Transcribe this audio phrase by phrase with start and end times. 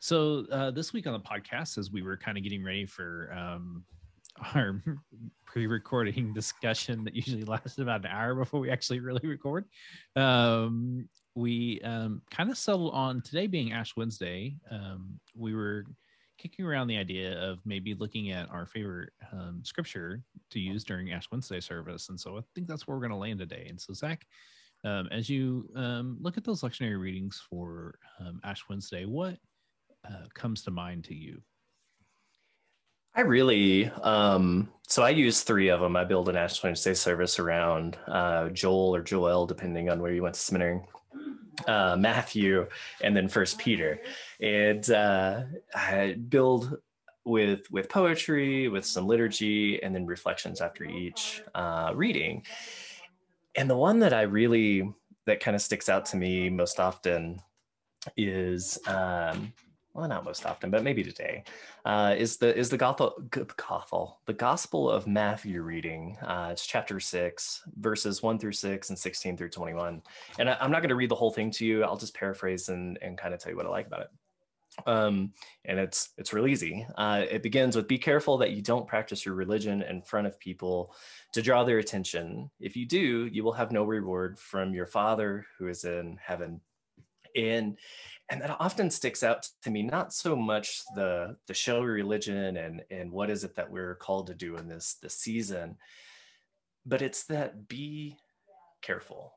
[0.00, 3.32] So uh, this week on the podcast, as we were kind of getting ready for
[3.36, 3.84] um,
[4.54, 4.80] our
[5.46, 9.64] pre-recording discussion that usually lasts about an hour before we actually really record,
[10.14, 14.56] um, we um, kind of settled on today being Ash Wednesday.
[14.70, 15.84] Um, we were
[16.38, 21.10] kicking around the idea of maybe looking at our favorite um, scripture to use during
[21.10, 23.66] Ash Wednesday service, and so I think that's where we're going to land today.
[23.68, 24.24] And so Zach.
[24.84, 25.68] Um, as you
[26.20, 27.98] look at those lectionary readings for
[28.44, 29.36] Ash Wednesday, what
[30.06, 31.40] uh, comes to mind to you?
[33.14, 35.96] I really, um, so I use three of them.
[35.96, 40.22] I build an Ash Wednesday service around uh, Joel or Joel, depending on where you
[40.22, 40.80] went to seminary,
[41.66, 42.68] uh, Matthew,
[43.02, 44.00] and then First Peter.
[44.40, 45.42] And uh,
[45.74, 46.78] I build
[47.24, 52.44] with with poetry, with some liturgy, and then reflections after each uh, reading.
[53.56, 54.92] And the one that I really
[55.26, 57.42] that kind of sticks out to me most often
[58.16, 59.52] is um,
[59.98, 61.42] well, not most often, but maybe today,
[61.84, 63.20] uh, is the is the gospel,
[64.26, 66.16] the Gospel of Matthew reading.
[66.22, 70.02] Uh, it's chapter six, verses one through six and sixteen through twenty one.
[70.38, 71.82] And I, am not going to read the whole thing to you.
[71.82, 74.10] I'll just paraphrase and and kind of tell you what I like about it.
[74.86, 75.32] Um,
[75.64, 76.86] and it's it's real easy.
[76.96, 80.38] Uh, it begins with "Be careful that you don't practice your religion in front of
[80.38, 80.94] people
[81.32, 82.50] to draw their attention.
[82.60, 86.60] If you do, you will have no reward from your Father who is in heaven."
[87.36, 87.78] And
[88.30, 92.82] and that often sticks out to me not so much the the show religion and
[92.90, 95.76] and what is it that we're called to do in this this season
[96.88, 98.16] but it's that be
[98.80, 99.34] careful.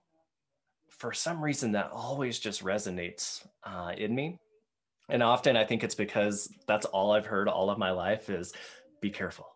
[0.90, 4.40] For some reason that always just resonates uh, in me.
[5.10, 8.54] And often i think it's because that's all i've heard all of my life is
[9.02, 9.51] be careful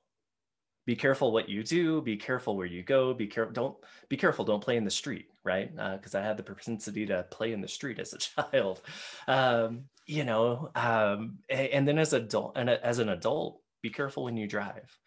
[0.86, 3.78] be careful what you do be careful where you go be careful don't
[4.10, 5.74] be careful don't play in the street right?
[5.74, 8.82] Because uh, i had the propensity to play in the street as a child.
[9.28, 14.36] Um, you know um, and then as adult and as an adult be careful when
[14.36, 14.98] you drive.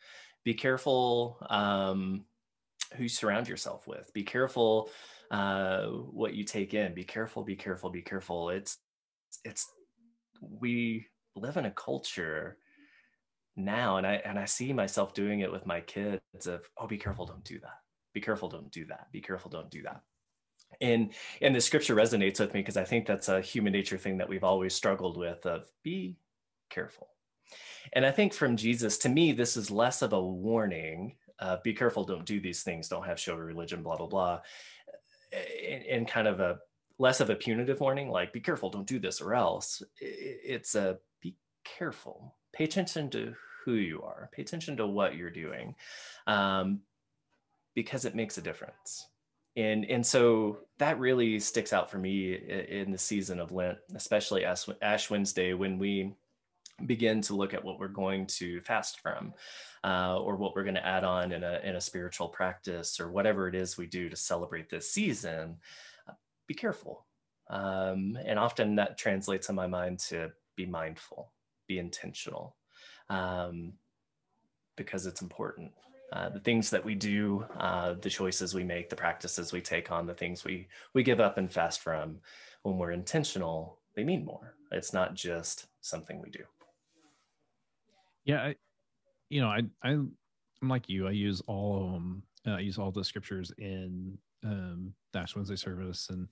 [0.44, 2.25] Be careful um,
[2.95, 4.12] who you surround yourself with.
[4.15, 4.89] Be careful
[5.33, 6.95] uh, what you take in.
[6.95, 8.50] Be careful be careful be careful.
[8.50, 8.78] It's
[9.45, 9.66] it's
[10.41, 12.56] we live in a culture
[13.59, 16.99] now and i and i see myself doing it with my kids of oh be
[16.99, 17.81] careful don't do that.
[18.15, 19.13] Be careful don't do that.
[19.13, 20.03] Be careful don't do that.
[20.81, 24.19] And and the scripture resonates with me because i think that's a human nature thing
[24.19, 26.17] that we've always struggled with of be
[26.71, 27.09] careful.
[27.93, 31.73] And i think from jesus to me this is less of a warning uh, be
[31.73, 32.89] careful don't do these things.
[32.89, 34.41] Don't have show religion blah blah blah
[35.89, 36.59] and, kind of a
[36.99, 39.83] less of a punitive warning like be careful don't do this or else.
[40.01, 42.37] It's a be careful.
[42.53, 43.35] Pay attention to
[43.69, 45.75] who you are, pay attention to what you're doing,
[46.27, 46.81] um,
[47.75, 49.06] because it makes a difference.
[49.56, 54.47] And, and so that really sticks out for me in the season of Lent, especially
[54.47, 56.15] as Ash Wednesday, when we
[56.87, 59.34] begin to look at what we're going to fast from
[59.84, 63.11] uh, or what we're going to add on in a, in a spiritual practice or
[63.11, 65.57] whatever it is we do to celebrate this season,
[66.09, 66.12] uh,
[66.47, 67.05] be careful.
[67.51, 71.33] Um, and often that translates in my mind to be mindful,
[71.67, 72.57] be intentional
[73.11, 73.73] um,
[74.77, 75.73] because it's important.
[76.13, 79.91] Uh, the things that we do, uh, the choices we make, the practices we take
[79.91, 82.19] on, the things we we give up and fast from,
[82.63, 84.55] when we're intentional, they mean more.
[84.73, 86.45] It's not just something we do.
[88.25, 88.57] Yeah, I,
[89.29, 91.07] you know, I I I'm like you.
[91.07, 92.23] I use all of them.
[92.47, 96.27] Uh, I use all the scriptures in um, Ash Wednesday service, and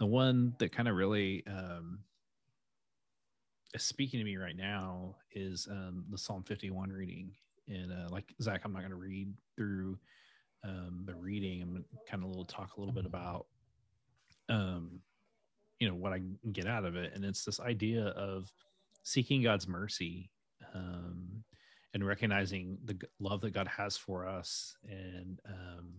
[0.00, 2.00] the one that kind of really um,
[3.78, 7.32] speaking to me right now is um, the Psalm 51 reading.
[7.68, 9.98] And uh, like Zach, I'm not going to read through
[10.64, 11.62] um, the reading.
[11.62, 13.46] I'm going to kind of little talk a little bit about,
[14.48, 15.00] um,
[15.80, 16.20] you know, what I
[16.52, 17.12] get out of it.
[17.14, 18.52] And it's this idea of
[19.02, 20.30] seeking God's mercy
[20.74, 21.44] um,
[21.92, 25.92] and recognizing the love that God has for us, and um,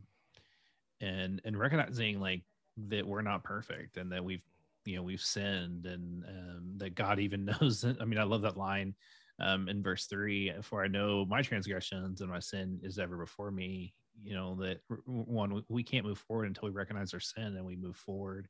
[1.02, 2.42] and and recognizing like
[2.90, 4.44] that we're not perfect and that we've
[4.86, 7.98] you know we've sinned and um, that god even knows it.
[8.02, 8.94] i mean i love that line
[9.40, 13.52] um, in verse three for i know my transgressions and my sin is ever before
[13.52, 13.94] me
[14.24, 17.76] you know that one we can't move forward until we recognize our sin and we
[17.76, 18.48] move forward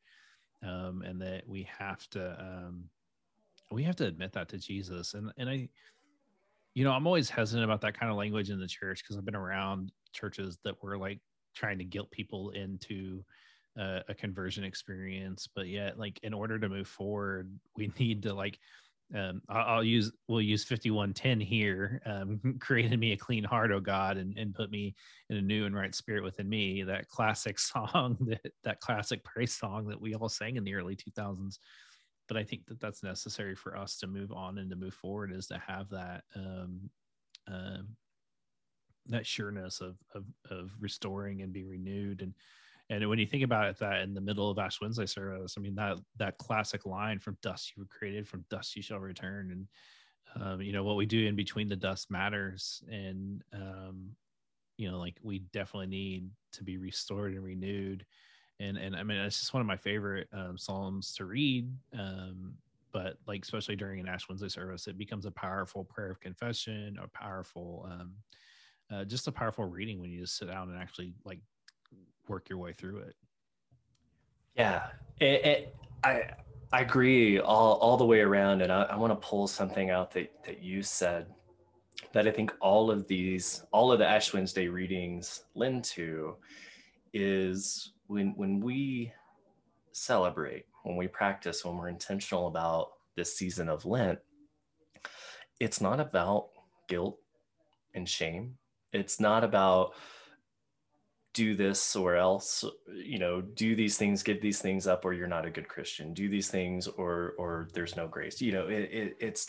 [0.64, 2.84] um, and that we have to um,
[3.72, 5.68] we have to admit that to jesus and and i
[6.76, 9.26] you know, I'm always hesitant about that kind of language in the church because I've
[9.26, 11.20] been around churches that were like
[11.56, 13.24] trying to guilt people into
[13.80, 18.34] uh, a conversion experience, but yet, like, in order to move forward, we need to
[18.34, 18.60] like
[19.14, 24.18] um, I'll, use we'll use 5110 here um, created me a clean heart oh god
[24.18, 24.96] and, and put me
[25.30, 29.54] in a new and right spirit within me that classic song that that classic praise
[29.54, 31.60] song that we all sang in the early 2000s
[32.28, 35.32] but i think that that's necessary for us to move on and to move forward
[35.32, 36.90] is to have that um,
[37.52, 37.78] uh,
[39.08, 42.34] that sureness of, of of restoring and be renewed and
[42.90, 45.62] and when you think about it, that in the middle of Ash Wednesday service, I
[45.62, 49.52] mean that that classic line from "Dust you were created, from dust you shall return,"
[49.52, 54.16] and um, you know what we do in between the dust matters, and um,
[54.78, 58.06] you know, like we definitely need to be restored and renewed.
[58.60, 61.70] And and I mean, it's just one of my favorite um, psalms to read.
[61.98, 62.54] Um,
[62.92, 66.98] but like especially during an Ash Wednesday service, it becomes a powerful prayer of confession,
[67.04, 68.14] a powerful, um,
[68.90, 71.40] uh, just a powerful reading when you just sit down and actually like
[72.28, 73.16] work your way through it.
[74.56, 74.88] Yeah,
[75.20, 76.24] it, it, I
[76.72, 80.12] I agree all all the way around, and I, I want to pull something out
[80.12, 81.28] that that you said
[82.14, 86.36] that I think all of these all of the Ash Wednesday readings lend to
[87.14, 89.12] is when when we
[89.92, 94.20] celebrate, when we practice, when we're intentional about this season of Lent,
[95.60, 96.50] it's not about
[96.88, 97.18] guilt
[97.94, 98.58] and shame.
[98.92, 99.94] It's not about
[101.36, 102.64] do this or else
[102.96, 106.14] you know do these things give these things up or you're not a good christian.
[106.14, 108.42] Do these things or or there's no grace.
[108.42, 109.46] You know it, it, it's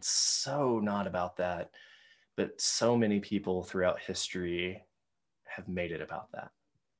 [0.00, 1.70] so not about that
[2.36, 4.82] but so many people throughout history
[5.44, 6.50] have made it about that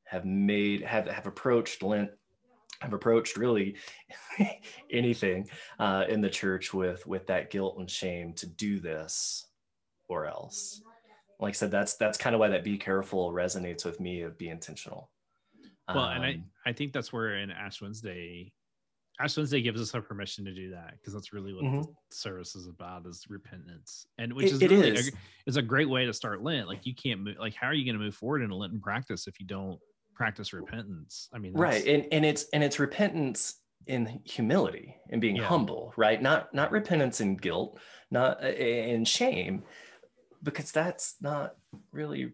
[0.05, 2.11] have made have have approached lent
[2.81, 3.77] have approached really
[4.91, 5.49] anything
[5.79, 9.47] uh, in the church with with that guilt and shame to do this
[10.09, 10.83] or else
[11.41, 14.39] like I said, that's that's kind of why that be careful resonates with me of
[14.39, 15.11] be intentional.
[15.89, 18.53] Well, um, and I um, I think that's where in Ash Wednesday,
[19.21, 21.81] Ash Wednesday gives us a permission to do that because that's really what mm-hmm.
[21.81, 25.09] the service is about is repentance, and which it, is really is.
[25.09, 25.13] A,
[25.47, 26.69] is a great way to start Lent.
[26.69, 28.81] Like you can't move, like how are you going to move forward in a Lenten
[28.81, 29.79] practice if you don't
[30.15, 31.29] practice repentance?
[31.35, 33.57] I mean, right, and and it's and it's repentance
[33.89, 35.45] in humility and being yeah.
[35.45, 36.23] humble, right?
[36.23, 37.79] Not not repentance in guilt,
[38.11, 39.65] not in shame
[40.43, 41.57] because that's not
[41.93, 42.33] really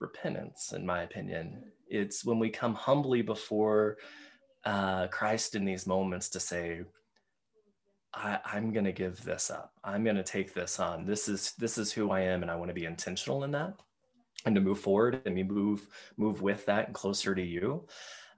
[0.00, 1.62] repentance, in my opinion.
[1.88, 3.98] It's when we come humbly before
[4.64, 6.82] uh, Christ in these moments to say,
[8.12, 9.72] I, I'm going to give this up.
[9.84, 11.06] I'm going to take this on.
[11.06, 13.74] This is this is who I am, and I want to be intentional in that,
[14.46, 15.86] and to move forward and move
[16.16, 17.86] move with that and closer to you.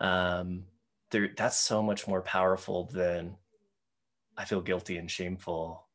[0.00, 0.64] Um,
[1.10, 3.36] there, that's so much more powerful than
[4.36, 5.86] I feel guilty and shameful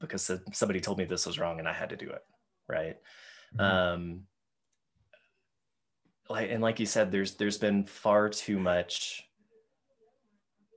[0.00, 2.22] because somebody told me this was wrong and I had to do it
[2.72, 2.96] right?
[3.56, 3.60] Mm-hmm.
[3.60, 4.22] um
[6.28, 9.28] like and like you said there's there's been far too much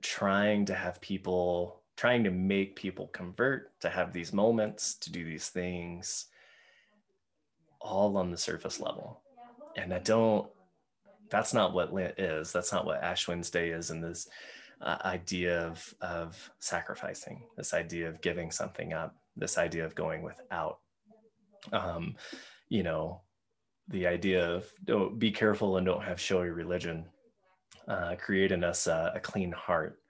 [0.02, 5.24] trying to have people trying to make people convert to have these moments to do
[5.24, 6.26] these things
[7.80, 9.22] all on the surface level.
[9.76, 10.48] And i don't
[11.28, 12.52] that's not what lent is.
[12.52, 14.28] That's not what ash wednesday is in this
[14.80, 20.22] uh, idea of of sacrificing this idea of giving something up this idea of going
[20.22, 20.78] without
[21.72, 22.16] um,
[22.68, 23.20] you know,
[23.88, 27.04] the idea of don't be careful and don't have showy religion,
[27.88, 30.00] uh, create in us a, a clean heart,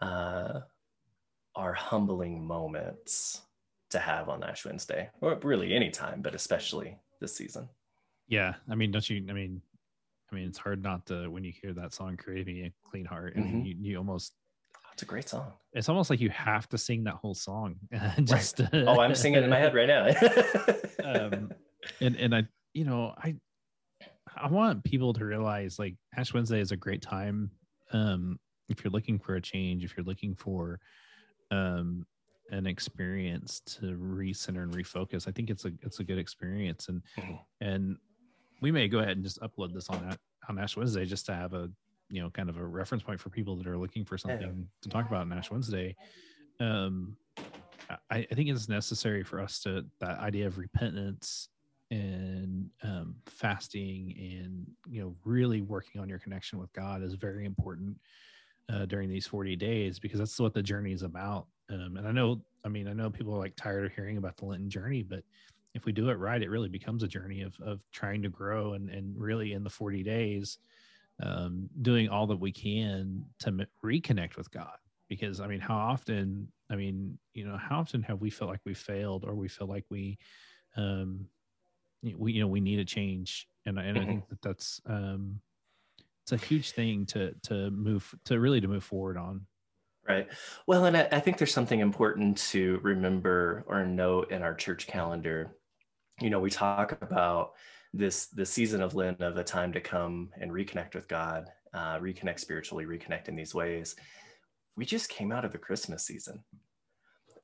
[0.00, 0.60] uh,
[1.54, 3.42] are humbling moments
[3.90, 7.68] to have on Ash Wednesday, or really any time, but especially this season.
[8.28, 9.26] Yeah, I mean, don't you?
[9.28, 9.60] I mean,
[10.30, 13.04] I mean, it's hard not to when you hear that song "Create Me a Clean
[13.04, 13.66] Heart," and mm-hmm.
[13.66, 14.34] you, you almost
[14.92, 15.52] it's a great song.
[15.72, 17.76] It's almost like you have to sing that whole song.
[18.24, 18.84] Just right.
[18.86, 20.06] oh, I'm singing in my head right now.
[21.04, 21.50] um,
[22.00, 22.44] and and I,
[22.74, 23.36] you know, I
[24.36, 27.50] I want people to realize like Ash Wednesday is a great time.
[27.92, 30.80] Um, if you're looking for a change, if you're looking for
[31.50, 32.06] um
[32.50, 36.88] an experience to recenter and refocus, I think it's a it's a good experience.
[36.88, 37.34] And mm-hmm.
[37.60, 37.96] and
[38.60, 40.18] we may go ahead and just upload this on that
[40.48, 41.70] on Ash Wednesday just to have a
[42.10, 44.88] you know kind of a reference point for people that are looking for something to
[44.88, 45.96] talk about on Ash Wednesday.
[46.58, 47.16] Um,
[48.10, 51.48] I, I, think it's necessary for us to that idea of repentance
[51.90, 57.46] and um, fasting and you know really working on your connection with God is very
[57.46, 57.96] important
[58.72, 61.46] uh, during these 40 days because that's what the journey is about.
[61.70, 64.36] Um, and I know, I mean, I know people are like tired of hearing about
[64.36, 65.24] the Lenten journey, but
[65.74, 68.74] if we do it right, it really becomes a journey of of trying to grow
[68.74, 70.58] and and really in the 40 days
[71.22, 74.76] um, doing all that we can to reconnect with God.
[75.08, 76.52] Because I mean, how often?
[76.70, 79.66] I mean, you know, how often have we felt like we failed, or we feel
[79.66, 80.18] like we
[80.76, 81.26] um,
[82.02, 85.40] we you know we need a change, and and I think that that's um,
[86.22, 89.46] it's a huge thing to to move to really to move forward on.
[90.08, 90.28] Right.
[90.66, 94.86] Well, and I, I think there's something important to remember or note in our church
[94.86, 95.56] calendar.
[96.20, 97.52] You know, we talk about
[97.92, 101.98] this the season of Lent of a time to come and reconnect with God, uh,
[101.98, 103.96] reconnect spiritually, reconnect in these ways.
[104.76, 106.42] We just came out of the Christmas season.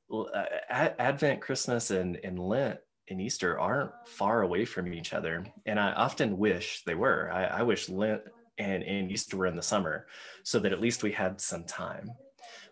[0.09, 5.45] Well, uh, Advent, Christmas, and, and Lent and Easter aren't far away from each other.
[5.65, 7.29] And I often wish they were.
[7.31, 8.21] I, I wish Lent
[8.57, 10.07] and, and Easter were in the summer
[10.43, 12.09] so that at least we had some time.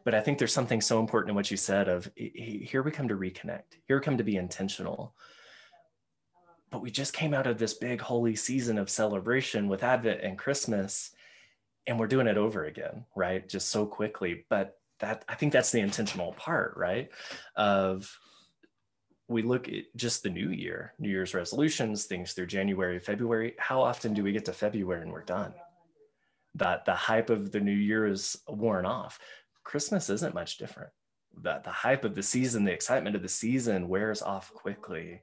[0.04, 3.08] But I think there's something so important in what you said of here we come
[3.08, 5.16] to reconnect, here we come to be intentional.
[6.76, 10.38] But we just came out of this big holy season of celebration with Advent and
[10.38, 11.12] Christmas,
[11.88, 13.48] and we're doing it over again, right?
[13.48, 14.44] Just so quickly.
[14.50, 17.08] But that I think that's the intentional part, right?
[17.56, 18.20] Of
[19.30, 23.56] we look at just the new year, New Year's resolutions, things through January, February.
[23.58, 25.54] How often do we get to February and we're done?
[26.56, 29.18] That the hype of the new year is worn off.
[29.64, 30.92] Christmas isn't much different.
[31.42, 35.22] That the hype of the season, the excitement of the season wears off quickly.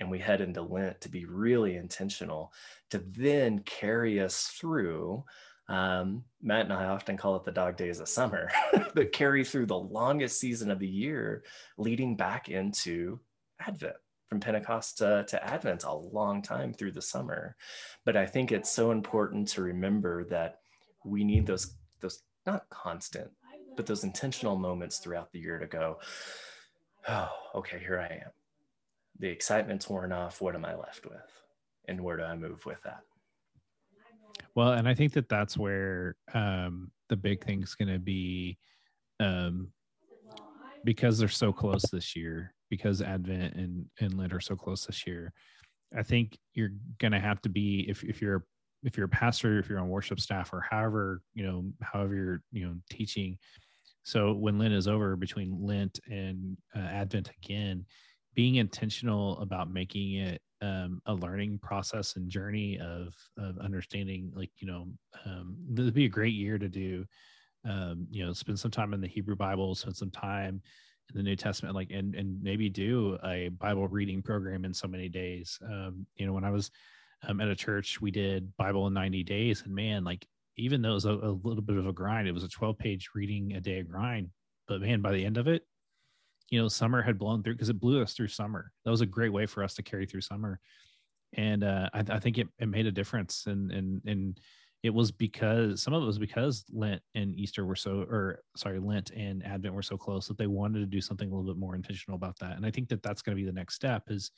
[0.00, 2.52] And we head into Lent to be really intentional,
[2.90, 5.24] to then carry us through.
[5.68, 8.50] Um, Matt and I often call it the dog days of summer,
[8.94, 11.42] but carry through the longest season of the year,
[11.76, 13.18] leading back into
[13.60, 13.96] Advent
[14.28, 17.56] from Pentecost to, to Advent, a long time through the summer.
[18.04, 20.60] But I think it's so important to remember that
[21.04, 23.30] we need those, those not constant,
[23.76, 25.98] but those intentional moments throughout the year to go,
[27.08, 28.30] oh, okay, here I am.
[29.18, 30.40] The excitement's worn off.
[30.40, 31.42] What am I left with?
[31.86, 33.00] And where do I move with that?
[34.54, 38.58] Well, and I think that that's where um, the big thing's going to be
[39.20, 39.68] um,
[40.84, 45.06] because they're so close this year because Advent and, and Lent are so close this
[45.06, 45.32] year.
[45.96, 48.44] I think you're gonna have to be if if you're
[48.84, 52.42] if you're a pastor, if you're on worship staff, or however you know however you're
[52.52, 53.38] you know teaching.
[54.02, 57.84] So when Lent is over, between Lent and uh, Advent again,
[58.34, 64.50] being intentional about making it um, a learning process and journey of of understanding, like
[64.58, 64.88] you know,
[65.24, 67.04] um, this would be a great year to do.
[67.68, 70.62] Um, you know, spend some time in the Hebrew Bible, spend some time
[71.10, 74.88] in the New Testament, like and and maybe do a Bible reading program in so
[74.88, 75.58] many days.
[75.64, 76.70] Um, you know, when I was
[77.26, 80.90] um, at a church, we did Bible in 90 days, and man, like even though
[80.90, 83.54] it was a, a little bit of a grind, it was a 12 page reading
[83.54, 84.28] a day grind.
[84.66, 85.62] But man, by the end of it,
[86.50, 88.72] you know, summer had blown through because it blew us through summer.
[88.84, 90.60] That was a great way for us to carry through summer,
[91.34, 93.46] and uh, I, I think it, it made a difference.
[93.46, 94.40] And and and
[94.82, 98.78] it was because some of it was because Lent and Easter were so, or sorry,
[98.78, 101.58] Lent and Advent were so close that they wanted to do something a little bit
[101.58, 102.56] more intentional about that.
[102.56, 104.30] And I think that that's going to be the next step is,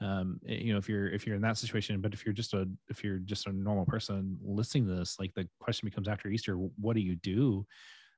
[0.00, 2.54] um, eh, you know, if you're if you're in that situation, but if you're just
[2.54, 6.28] a if you're just a normal person listening to this, like the question becomes after
[6.28, 7.64] Easter, what do you do?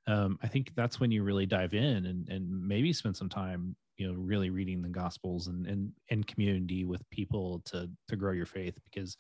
[0.06, 3.74] Um, I think that's when you really dive in and and maybe spend some time,
[3.96, 8.32] you know, really reading the Gospels and and in community with people to to grow
[8.32, 8.78] your faith.
[8.84, 9.16] Because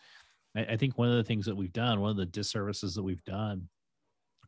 [0.56, 3.02] I, I think one of the things that we've done, one of the disservices that
[3.02, 3.68] we've done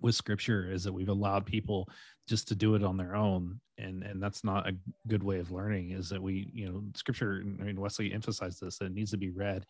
[0.01, 1.89] with scripture is that we've allowed people
[2.29, 3.61] just to do it on their own.
[3.79, 4.77] And and that's not a
[5.09, 8.79] good way of learning is that we you know scripture i mean wesley emphasized this
[8.79, 9.65] that it needs to be read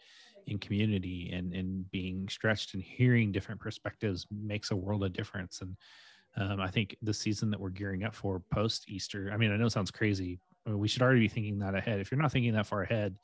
[0.49, 5.61] in community and and being stretched and hearing different perspectives makes a world of difference.
[5.61, 5.77] And
[6.39, 9.57] um, i think the season that we're gearing up for post easter i mean i
[9.57, 12.53] know it sounds crazy we should already be thinking that ahead if you're not thinking
[12.53, 13.17] that far ahead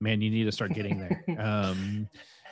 [0.00, 2.08] man you need to start getting there um,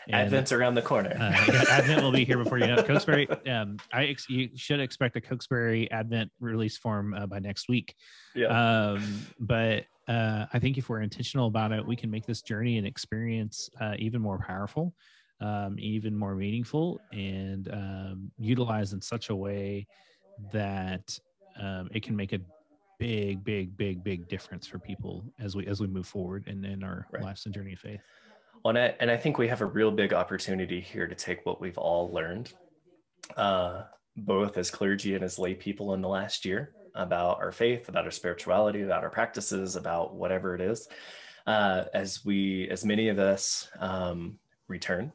[0.09, 1.11] and, Advent's around the corner.
[1.11, 2.83] uh, Advent will be here before you know.
[2.83, 7.69] Cokesbury, um, I ex- you should expect a Cokesbury Advent release form uh, by next
[7.69, 7.95] week.
[8.35, 8.47] Yeah.
[8.47, 12.79] Um, but uh, I think if we're intentional about it, we can make this journey
[12.79, 14.95] and experience uh, even more powerful,
[15.41, 19.87] um, even more meaningful, and um, utilize in such a way
[20.53, 21.19] that
[21.59, 22.41] um, it can make a
[22.99, 26.85] big, big, big, big difference for people as we as we move forward in, in
[26.85, 27.23] our right.
[27.23, 28.01] lives and journey of faith.
[28.63, 31.47] Well, and I, and I think we have a real big opportunity here to take
[31.47, 32.53] what we've all learned,
[33.37, 33.85] uh,
[34.17, 38.05] both as clergy and as lay people in the last year about our faith, about
[38.05, 40.89] our spirituality, about our practices, about whatever it is,
[41.47, 45.11] uh, as we, as many of us um, return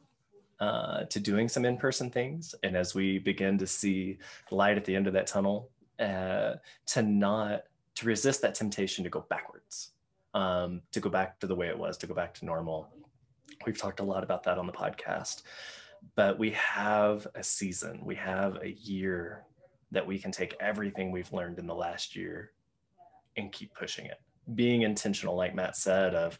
[0.60, 4.18] uh, to doing some in-person things, and as we begin to see
[4.50, 6.54] light at the end of that tunnel, uh,
[6.86, 9.90] to not to resist that temptation to go backwards,
[10.34, 12.90] um, to go back to the way it was, to go back to normal,
[13.64, 15.42] We've talked a lot about that on the podcast.
[16.14, 19.44] But we have a season, we have a year
[19.92, 22.52] that we can take everything we've learned in the last year
[23.36, 24.20] and keep pushing it.
[24.54, 26.38] Being intentional, like Matt said, of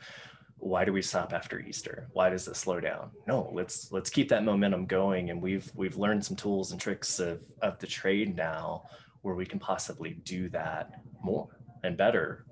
[0.59, 2.09] why do we stop after Easter?
[2.13, 3.11] Why does it slow down?
[3.27, 5.31] No, let's let's keep that momentum going.
[5.31, 8.85] And we've we've learned some tools and tricks of of the trade now
[9.23, 11.49] where we can possibly do that more
[11.85, 12.47] and better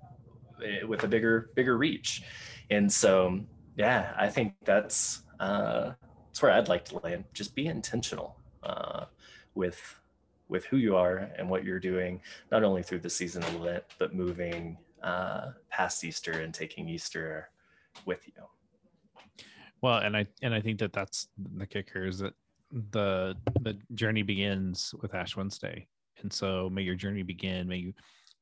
[0.65, 2.23] eh, with a bigger bigger reach.
[2.71, 3.41] And so
[3.77, 5.93] yeah, I think that's uh
[6.27, 7.25] that's where I'd like to land.
[7.33, 9.07] Just be intentional uh
[9.55, 10.01] with
[10.49, 12.21] with who you are and what you're doing,
[12.53, 17.49] not only through the season of Lent, but moving uh, past Easter and taking Easter
[18.07, 18.33] with you.
[19.83, 22.35] Well, and I and I think that that's the kicker is that
[22.91, 25.87] the the journey begins with Ash Wednesday,
[26.23, 27.69] and so may your journey begin.
[27.69, 27.93] May you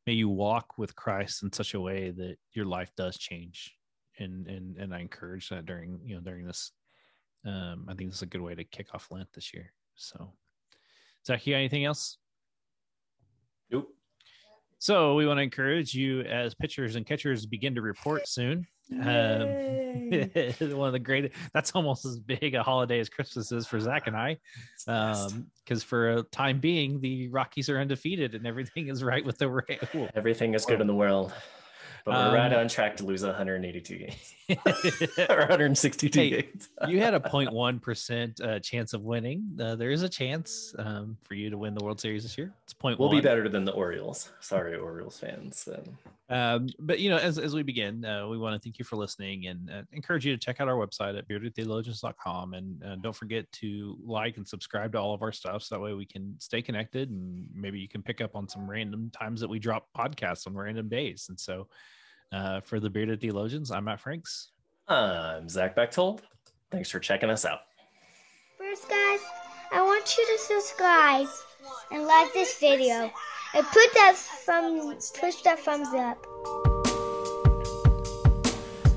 [0.06, 3.76] may you walk with Christ in such a way that your life does change,
[4.18, 6.72] and and and I encourage that during you know during this.
[7.44, 9.72] Um, I think this is a good way to kick off Lent this year.
[9.96, 10.32] So,
[11.26, 12.18] Zach, you got anything else?
[13.68, 13.88] Nope.
[14.78, 18.66] So we want to encourage you as pitchers and catchers begin to report soon.
[18.90, 18.98] Um,
[20.76, 24.06] one of the greatest that's almost as big a holiday as Christmas is for Zach
[24.06, 24.38] and I,
[24.86, 29.38] um because for a time being, the Rockies are undefeated and everything is right with
[29.38, 29.48] the.
[29.48, 30.08] Rail.
[30.14, 31.32] Everything is good in the world.
[32.04, 34.34] But we're um, right on track to lose 182 games
[35.30, 36.68] or 162 hey, games.
[36.88, 39.56] you had a 0.1% uh, chance of winning.
[39.60, 42.52] Uh, there is a chance um, for you to win the World Series this year.
[42.64, 44.30] It's point We'll be better than the Orioles.
[44.40, 45.68] Sorry, Orioles fans.
[46.28, 48.96] Um, but, you know, as, as we begin, uh, we want to thank you for
[48.96, 52.54] listening and uh, encourage you to check out our website at beardedtheologians.com.
[52.54, 55.62] And uh, don't forget to like and subscribe to all of our stuff.
[55.62, 58.68] So that way we can stay connected and maybe you can pick up on some
[58.68, 61.26] random times that we drop podcasts on random days.
[61.28, 61.68] And so,
[62.32, 64.50] uh, for the Bearded Theologians, I'm Matt Franks.
[64.88, 66.22] I'm Zach Bechtold.
[66.70, 67.60] Thanks for checking us out.
[68.58, 69.20] First, guys,
[69.72, 71.28] I want you to subscribe
[71.90, 73.10] and like this video
[73.54, 76.26] and put that thumb, push that thumbs up.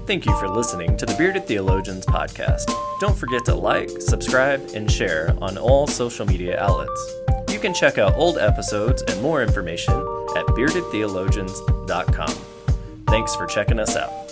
[0.06, 2.72] Thank you for listening to the Bearded Theologians podcast.
[3.00, 7.14] Don't forget to like, subscribe, and share on all social media outlets.
[7.50, 9.96] You can check out old episodes and more information
[10.36, 12.55] at beardedtheologians.com.
[13.16, 14.25] Thanks for checking us out.